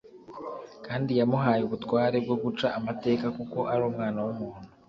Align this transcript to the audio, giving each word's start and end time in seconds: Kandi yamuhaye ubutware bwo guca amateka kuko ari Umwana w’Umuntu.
Kandi 0.85 1.11
yamuhaye 1.19 1.61
ubutware 1.65 2.17
bwo 2.25 2.35
guca 2.43 2.67
amateka 2.79 3.25
kuko 3.37 3.57
ari 3.71 3.81
Umwana 3.91 4.19
w’Umuntu. 4.25 4.67